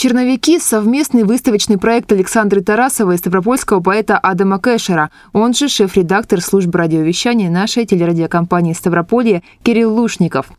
Черновики– 0.00 0.58
совместный 0.60 1.24
выставочный 1.24 1.76
проект 1.76 2.12
Александры 2.12 2.60
Тарасовой 2.60 3.16
и 3.16 3.18
ставропольского 3.18 3.80
поэта 3.80 4.16
Адама 4.16 4.60
Кэшера, 4.60 5.10
он 5.32 5.54
же 5.54 5.68
шеф-редактор 5.68 6.40
службы 6.40 6.78
радиовещания 6.78 7.50
нашей 7.50 7.84
телерадиокомпании 7.84 8.74
«Ставрополье» 8.74 9.42
Кирилл 9.64 9.92
Лушников. 9.92 10.52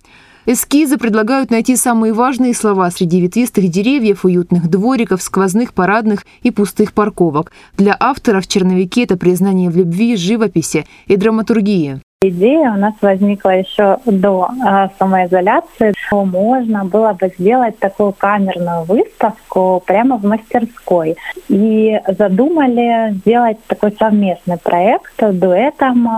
Эскизы 0.45 0.97
предлагают 0.97 1.51
найти 1.51 1.77
самые 1.77 2.11
важные 2.11 2.53
слова 2.53 2.91
среди 2.91 3.21
ветвистых 3.21 3.69
деревьев, 3.69 4.25
уютных 4.25 4.69
двориков, 4.69 5.21
сквозных 5.21 5.73
парадных 5.73 6.25
и 6.41 6.51
пустых 6.51 6.91
парковок. 6.91 7.53
Для 7.77 7.95
авторов 7.97 8.45
черновики– 8.45 9.03
это 9.05 9.15
признание 9.15 9.69
в 9.69 9.77
любви, 9.77 10.17
живописи 10.17 10.85
и 11.07 11.15
драматургии. 11.15 12.01
Идея 12.21 12.73
у 12.73 12.75
нас 12.75 12.95
возникла 12.99 13.51
еще 13.51 13.99
до 14.03 14.49
э, 14.49 14.89
самоизоляции. 14.99 15.93
Можно 16.11 16.83
было 16.83 17.13
бы 17.13 17.31
сделать 17.39 17.79
такую 17.79 18.11
камерную 18.11 18.83
выставку 18.83 19.81
прямо 19.87 20.17
в 20.17 20.25
мастерской. 20.25 21.15
И 21.47 21.97
задумали 22.17 23.13
сделать 23.19 23.63
такой 23.67 23.93
совместный 23.97 24.57
проект 24.57 25.13
дуэтом 25.17 26.09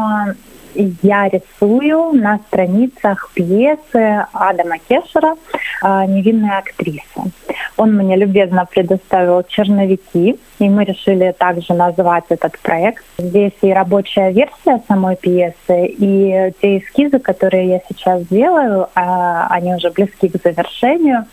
я 0.74 1.30
рисую 1.30 2.14
на 2.14 2.40
страницах 2.48 3.30
пьесы 3.36 4.26
Адама 4.34 4.80
Кешера 4.80 5.36
«Невинная 5.84 6.60
актриса». 6.60 7.30
Он 7.78 7.96
мне 7.96 8.16
любезно 8.16 8.66
предоставил 8.66 9.44
черновики, 9.44 10.40
и 10.60 10.70
мы 10.70 10.84
решили 10.84 11.34
также 11.38 11.74
назвать 11.74 12.26
этот 12.30 12.58
проект. 12.60 13.04
Здесь 13.18 13.54
и 13.62 13.72
рабочая 13.72 14.32
версия 14.32 14.82
самой 14.88 15.16
пьесы, 15.16 15.88
и 15.88 16.52
те 16.62 16.78
эскизы, 16.78 17.20
которые 17.20 17.68
я 17.68 17.82
сейчас 17.90 18.26
делаю, 18.28 18.88
а, 18.96 19.48
они 19.50 19.74
уже 19.74 19.90
близки 19.90 20.30
к 20.30 20.42
завершению, 20.44 21.26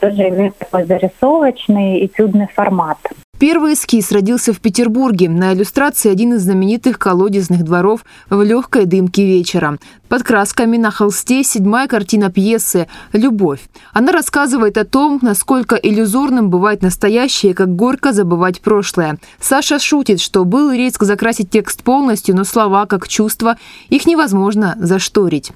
тоже 0.00 0.28
имеют 0.28 0.58
такой 0.58 0.84
зарисовочный 0.84 2.04
этюдный 2.04 2.48
формат. 2.48 2.98
Первый 3.38 3.74
эскиз 3.74 4.12
родился 4.12 4.52
в 4.52 4.60
Петербурге. 4.60 5.28
На 5.28 5.52
иллюстрации 5.52 6.10
один 6.10 6.34
из 6.34 6.42
знаменитых 6.42 6.98
колодезных 7.00 7.64
дворов 7.64 8.04
в 8.30 8.40
легкой 8.42 8.86
дымке 8.86 9.26
вечера. 9.26 9.78
Под 10.08 10.22
красками 10.22 10.76
на 10.76 10.92
холсте 10.92 11.42
седьмая 11.42 11.88
картина 11.88 12.30
пьесы 12.30 12.86
«Любовь». 13.12 13.60
Она 13.92 14.12
рассказывает 14.12 14.78
о 14.78 14.84
том, 14.84 15.18
насколько 15.20 15.74
иллюзорным 15.74 16.48
бывает 16.48 16.82
настоящее, 16.82 17.54
как 17.54 17.74
горько 17.74 18.12
забывать 18.12 18.60
прошлое. 18.60 19.18
Саша 19.40 19.80
шутит, 19.80 20.20
что 20.20 20.44
был 20.44 20.70
риск 20.70 21.02
закрасить 21.02 21.50
текст 21.50 21.82
полностью, 21.82 22.36
но 22.36 22.44
слова, 22.44 22.86
как 22.86 23.08
чувства, 23.08 23.58
их 23.88 24.06
невозможно 24.06 24.76
зашторить. 24.78 25.50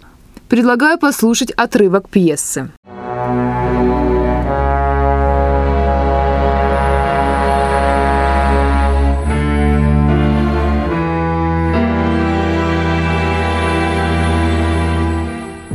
Предлагаю 0.48 0.98
послушать 0.98 1.52
отрывок 1.52 2.08
пьесы. 2.08 2.70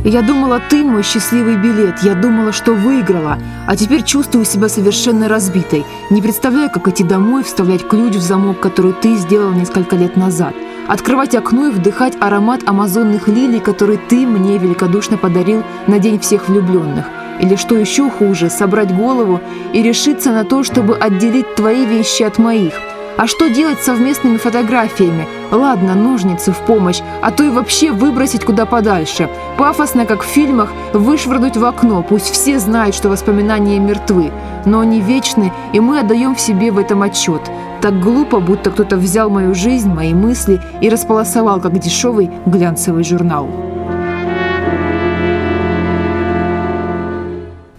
Я 0.04 0.20
думала, 0.20 0.60
ты 0.60 0.84
мой 0.84 1.02
счастливый 1.02 1.56
билет. 1.56 2.00
Я 2.02 2.14
думала, 2.14 2.52
что 2.52 2.74
выиграла. 2.74 3.38
А 3.66 3.74
теперь 3.74 4.02
чувствую 4.02 4.44
себя 4.44 4.68
совершенно 4.68 5.28
разбитой. 5.28 5.86
Не 6.10 6.20
представляю, 6.20 6.70
как 6.70 6.86
идти 6.88 7.02
домой, 7.02 7.42
вставлять 7.42 7.88
ключ 7.88 8.16
в 8.16 8.20
замок, 8.20 8.60
который 8.60 8.92
ты 8.92 9.16
сделал 9.16 9.52
несколько 9.52 9.96
лет 9.96 10.14
назад. 10.14 10.54
Открывать 10.88 11.34
окно 11.34 11.68
и 11.68 11.70
вдыхать 11.70 12.18
аромат 12.20 12.60
амазонных 12.66 13.28
лилий, 13.28 13.60
который 13.60 13.96
ты 13.96 14.26
мне 14.26 14.58
великодушно 14.58 15.16
подарил 15.16 15.62
на 15.86 15.98
День 15.98 16.20
всех 16.20 16.50
влюбленных. 16.50 17.06
Или 17.40 17.56
что 17.56 17.74
еще 17.74 18.10
хуже, 18.10 18.50
собрать 18.50 18.94
голову 18.94 19.40
и 19.72 19.82
решиться 19.82 20.32
на 20.32 20.44
то, 20.44 20.64
чтобы 20.64 20.98
отделить 20.98 21.54
твои 21.54 21.86
вещи 21.86 22.24
от 22.24 22.36
моих– 22.36 22.74
а 23.16 23.26
что 23.26 23.48
делать 23.48 23.80
совместными 23.80 24.36
фотографиями? 24.36 25.26
Ладно, 25.52 25.94
ножницы 25.94 26.52
в 26.52 26.58
помощь, 26.58 27.00
а 27.22 27.30
то 27.30 27.44
и 27.44 27.48
вообще 27.48 27.92
выбросить 27.92 28.44
куда 28.44 28.66
подальше. 28.66 29.28
Пафосно, 29.56 30.04
как 30.04 30.22
в 30.22 30.26
фильмах, 30.26 30.72
вышвырнуть 30.92 31.56
в 31.56 31.64
окно, 31.64 32.02
пусть 32.02 32.30
все 32.30 32.58
знают, 32.58 32.94
что 32.94 33.08
воспоминания 33.08 33.78
мертвы. 33.78 34.32
Но 34.64 34.80
они 34.80 35.00
вечны, 35.00 35.52
и 35.72 35.80
мы 35.80 36.00
отдаем 36.00 36.34
в 36.34 36.40
себе 36.40 36.72
в 36.72 36.78
этом 36.78 37.02
отчет. 37.02 37.42
Так 37.80 38.00
глупо, 38.00 38.40
будто 38.40 38.70
кто-то 38.70 38.96
взял 38.96 39.30
мою 39.30 39.54
жизнь, 39.54 39.92
мои 39.92 40.14
мысли 40.14 40.60
и 40.80 40.88
располосовал, 40.88 41.60
как 41.60 41.78
дешевый 41.78 42.30
глянцевый 42.46 43.04
журнал. 43.04 43.73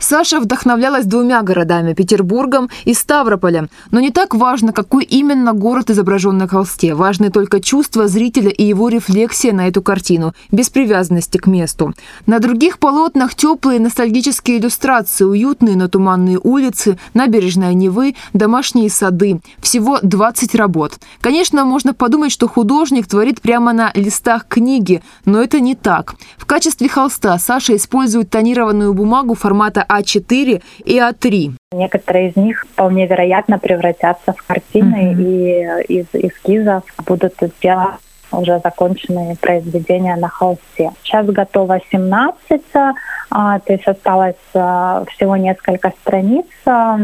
Саша 0.07 0.39
вдохновлялась 0.39 1.07
двумя 1.07 1.41
городами– 1.41 1.93
Петербургом 1.95 2.69
и 2.83 2.93
Ставрополем. 2.93 3.69
Но 3.89 3.99
не 3.99 4.11
так 4.11 4.35
важно, 4.35 4.71
какой 4.71 5.03
именно 5.03 5.53
город 5.53 5.89
изображен 5.89 6.37
на 6.37 6.47
холсте. 6.47 6.93
Важны 6.93 7.31
только 7.31 7.59
чувства 7.59 8.07
зрителя 8.07 8.51
и 8.51 8.63
его 8.63 8.89
рефлексия 8.89 9.51
на 9.51 9.67
эту 9.67 9.81
картину, 9.81 10.35
без 10.51 10.69
привязанности 10.69 11.39
к 11.39 11.47
месту. 11.47 11.95
На 12.27 12.37
других 12.37 12.77
полотнах 12.77 13.33
теплые 13.33 13.79
ностальгические 13.79 14.59
иллюстрации, 14.59 15.23
уютные, 15.23 15.75
но 15.75 15.87
туманные 15.87 16.39
улицы, 16.39 16.99
набережная 17.15 17.73
Невы, 17.73 18.13
домашние 18.31 18.91
сады. 18.91 19.41
Всего 19.59 19.97
20 20.03 20.53
работ. 20.53 20.99
Конечно, 21.19 21.65
можно 21.65 21.95
подумать, 21.95 22.31
что 22.31 22.47
художник 22.47 23.07
творит 23.07 23.41
прямо 23.41 23.73
на 23.73 23.91
листах 23.95 24.47
книги, 24.47 25.01
но 25.25 25.41
это 25.41 25.59
не 25.59 25.73
так. 25.73 26.13
В 26.37 26.45
качестве 26.45 26.89
холста 26.89 27.39
Саша 27.39 27.75
использует 27.75 28.29
тонированную 28.29 28.93
бумагу 28.93 29.33
формата 29.33 29.83
а4 29.99 30.61
и 30.85 30.99
А3. 30.99 31.51
Некоторые 31.73 32.29
из 32.29 32.35
них 32.35 32.65
вполне 32.71 33.07
вероятно 33.07 33.59
превратятся 33.59 34.33
в 34.33 34.43
картины 34.45 35.13
mm-hmm. 35.13 35.85
и 35.87 35.93
из 35.99 36.05
эскизов 36.13 36.83
будут 37.05 37.33
сделаны 37.41 37.97
уже 38.31 38.59
законченные 38.63 39.35
произведения 39.35 40.15
на 40.15 40.29
холсте. 40.29 40.91
Сейчас 41.03 41.25
готово 41.25 41.79
17, 41.91 42.61
а, 43.31 43.59
то 43.59 43.73
есть 43.73 43.87
осталось 43.87 44.35
а, 44.53 45.03
всего 45.09 45.35
несколько 45.35 45.91
страниц, 46.01 46.45
а, 46.65 46.97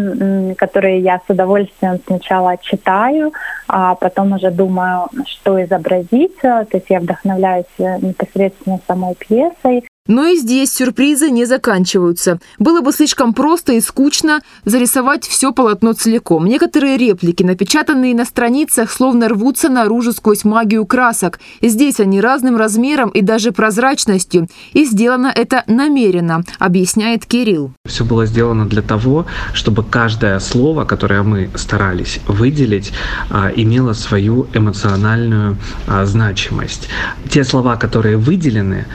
которые 0.57 0.99
я 0.99 1.19
с 1.25 1.29
удовольствием 1.29 1.99
сначала 2.05 2.57
читаю, 2.57 3.31
а 3.67 3.95
потом 3.95 4.33
уже 4.33 4.51
думаю, 4.51 5.07
что 5.25 5.61
изобразить. 5.63 6.37
То 6.41 6.67
есть 6.71 6.89
я 6.89 6.99
вдохновляюсь 6.99 7.65
непосредственно 7.77 8.79
самой 8.87 9.15
пьесой. 9.15 9.83
Но 10.07 10.25
и 10.25 10.35
здесь 10.35 10.73
сюрпризы 10.73 11.29
не 11.29 11.45
заканчиваются. 11.45 12.39
Было 12.57 12.81
бы 12.81 12.91
слишком 12.91 13.33
просто 13.33 13.73
и 13.73 13.81
скучно 13.81 14.41
зарисовать 14.65 15.27
все 15.27 15.51
полотно 15.51 15.93
целиком. 15.93 16.45
Некоторые 16.47 16.97
реплики, 16.97 17.43
напечатанные 17.43 18.15
на 18.15 18.25
страницах, 18.25 18.91
словно 18.91 19.29
рвутся 19.29 19.69
наружу 19.69 20.11
сквозь 20.11 20.43
магию 20.43 20.87
красок. 20.87 21.39
Здесь 21.61 21.99
они 21.99 22.19
разным 22.19 22.57
размером 22.57 23.09
и 23.09 23.21
даже 23.21 23.51
прозрачностью. 23.51 24.47
И 24.73 24.85
сделано 24.85 25.31
это 25.33 25.63
намеренно, 25.67 26.43
объясняет 26.57 27.27
Кирилл. 27.27 27.71
Все 27.85 28.03
было 28.03 28.25
сделано 28.25 28.67
для 28.67 28.81
того, 28.81 29.27
чтобы 29.53 29.83
каждое 29.83 30.39
слово, 30.39 30.83
которое 30.83 31.21
мы 31.21 31.51
старались 31.53 32.19
выделить, 32.27 32.91
а, 33.29 33.51
имело 33.55 33.93
свою 33.93 34.47
эмоциональную 34.53 35.57
а, 35.87 36.05
значимость. 36.05 36.89
Те 37.29 37.43
слова, 37.43 37.75
которые 37.75 38.17
выделены, 38.17 38.87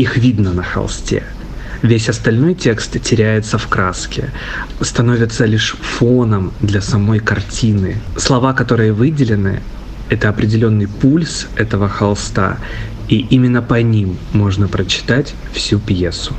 их 0.00 0.16
видно 0.16 0.52
на 0.52 0.62
холсте. 0.62 1.22
Весь 1.82 2.08
остальной 2.08 2.54
текст 2.54 3.00
теряется 3.02 3.58
в 3.58 3.66
краске, 3.68 4.30
становится 4.80 5.46
лишь 5.46 5.76
фоном 5.80 6.52
для 6.60 6.80
самой 6.80 7.20
картины. 7.20 7.96
Слова, 8.16 8.52
которые 8.52 8.92
выделены, 8.92 9.60
это 10.10 10.28
определенный 10.28 10.88
пульс 10.88 11.48
этого 11.56 11.88
холста, 11.88 12.58
и 13.08 13.26
именно 13.30 13.62
по 13.62 13.80
ним 13.82 14.18
можно 14.32 14.68
прочитать 14.68 15.34
всю 15.52 15.78
пьесу. 15.78 16.34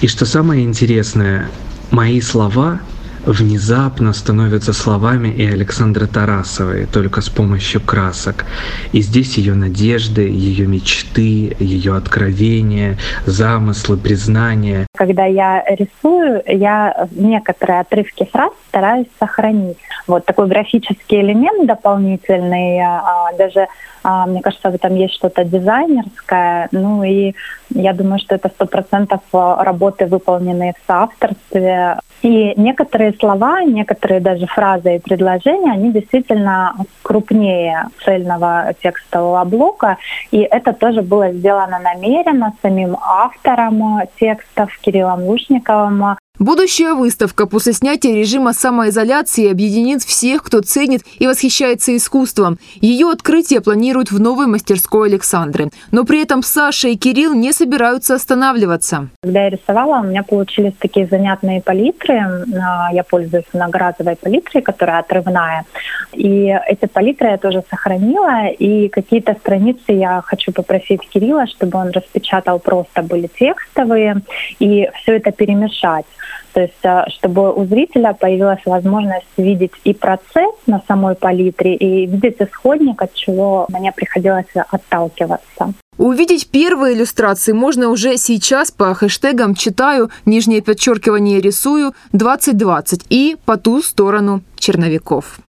И 0.00 0.08
что 0.08 0.26
самое 0.26 0.64
интересное, 0.64 1.48
мои 1.90 2.20
слова 2.20 2.80
внезапно 3.26 4.12
становятся 4.12 4.72
словами 4.72 5.28
и 5.28 5.46
Александры 5.46 6.06
Тарасовой, 6.06 6.86
только 6.86 7.20
с 7.20 7.28
помощью 7.28 7.80
красок. 7.80 8.44
И 8.92 9.00
здесь 9.00 9.38
ее 9.38 9.54
надежды, 9.54 10.22
ее 10.22 10.66
мечты, 10.66 11.56
ее 11.58 11.96
откровения, 11.96 12.98
замыслы, 13.26 13.96
признания. 13.96 14.86
Когда 14.96 15.24
я 15.26 15.64
рисую, 15.68 16.42
я 16.46 17.08
некоторые 17.12 17.80
отрывки 17.80 18.28
фраз 18.30 18.52
стараюсь 18.68 19.08
сохранить. 19.18 19.78
Вот 20.06 20.24
такой 20.24 20.48
графический 20.48 21.20
элемент 21.20 21.66
дополнительный, 21.66 22.80
а, 22.80 23.32
даже 23.38 23.68
а, 24.02 24.26
мне 24.26 24.40
кажется, 24.42 24.70
в 24.70 24.74
этом 24.74 24.94
есть 24.94 25.14
что-то 25.14 25.44
дизайнерское. 25.44 26.68
Ну 26.72 27.02
и 27.04 27.34
я 27.70 27.92
думаю, 27.92 28.18
что 28.18 28.34
это 28.34 28.48
сто 28.48 28.66
процентов 28.66 29.20
работы, 29.32 30.06
выполненные 30.06 30.72
в 30.72 30.86
соавторстве. 30.86 31.98
И 32.22 32.52
некоторые 32.56 33.12
слова, 33.14 33.62
некоторые 33.64 34.20
даже 34.20 34.46
фразы 34.46 34.96
и 34.96 35.00
предложения, 35.00 35.72
они 35.72 35.92
действительно 35.92 36.74
крупнее 37.02 37.88
цельного 38.04 38.74
текстового 38.80 39.44
блока. 39.44 39.98
И 40.30 40.38
это 40.38 40.72
тоже 40.72 41.02
было 41.02 41.32
сделано 41.32 41.80
намеренно 41.80 42.54
самим 42.62 42.96
автором 43.00 44.02
текстов 44.20 44.70
Кириллом 44.80 45.24
Лушниковым. 45.24 46.16
Будущая 46.42 46.94
выставка 46.94 47.46
после 47.46 47.72
снятия 47.72 48.16
режима 48.16 48.52
самоизоляции 48.52 49.48
объединит 49.48 50.02
всех, 50.02 50.42
кто 50.42 50.60
ценит 50.60 51.02
и 51.20 51.28
восхищается 51.28 51.96
искусством. 51.96 52.58
Ее 52.80 53.10
открытие 53.10 53.60
планируют 53.60 54.10
в 54.10 54.18
новой 54.18 54.46
мастерской 54.46 55.08
Александры. 55.08 55.68
Но 55.92 56.04
при 56.04 56.20
этом 56.20 56.42
Саша 56.42 56.88
и 56.88 56.96
Кирилл 56.96 57.34
не 57.34 57.52
собираются 57.52 58.14
останавливаться. 58.14 59.08
Когда 59.22 59.44
я 59.44 59.50
рисовала, 59.50 60.00
у 60.00 60.04
меня 60.04 60.24
получились 60.24 60.72
такие 60.80 61.06
занятные 61.06 61.62
палитры. 61.62 62.18
А, 62.18 62.88
Я 62.92 63.04
пользуюсь 63.04 63.44
многоразовой 63.52 64.16
палитрой, 64.16 64.62
которая 64.62 64.98
отрывная. 64.98 65.64
И 66.12 66.52
эти 66.66 66.86
палитры 66.86 67.28
я 67.28 67.38
тоже 67.38 67.62
сохранила. 67.70 68.48
И 68.48 68.88
какие-то 68.88 69.36
страницы 69.38 69.92
я 69.92 70.22
хочу 70.24 70.50
попросить 70.50 71.02
Кирилла, 71.08 71.46
чтобы 71.46 71.78
он 71.78 71.90
распечатал 71.90 72.58
просто 72.58 73.02
были 73.02 73.28
текстовые 73.38 74.22
и 74.58 74.88
все 74.96 75.16
это 75.18 75.30
перемешать. 75.30 76.06
То 76.52 76.60
есть, 76.60 76.84
а, 76.84 77.08
чтобы 77.08 77.52
у 77.52 77.64
зрителя 77.64 78.12
появилась 78.12 78.60
возможность 78.66 79.26
видеть 79.36 79.72
и 79.84 79.94
процесс 79.94 80.54
на 80.66 80.82
самой 80.86 81.14
палитре, 81.14 81.74
и 81.74 82.06
видеть 82.06 82.36
исходник, 82.40 83.00
от 83.00 83.14
чего 83.14 83.66
мне 83.70 83.92
приходилось 83.92 84.46
отталкиваться. 84.54 85.72
Увидеть 85.98 86.48
первые 86.48 86.96
иллюстрации 86.96 87.52
можно 87.52 87.88
уже 87.88 88.16
сейчас 88.16 88.70
по 88.70 88.94
хэштегам 88.94 89.54
«Читаю», 89.54 90.10
нижнее 90.24 90.62
подчеркивание 90.62 91.40
«Рисую», 91.40 91.92
«2020» 92.12 93.06
и 93.10 93.36
«По 93.44 93.56
ту 93.56 93.82
сторону 93.82 94.42
черновиков». 94.56 95.38